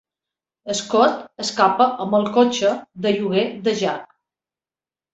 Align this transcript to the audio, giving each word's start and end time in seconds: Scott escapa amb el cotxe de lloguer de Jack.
Scott 0.79 1.43
escapa 1.43 1.87
amb 2.07 2.17
el 2.23 2.27
cotxe 2.41 2.75
de 3.07 3.15
lloguer 3.21 3.49
de 3.71 3.79
Jack. 3.87 4.21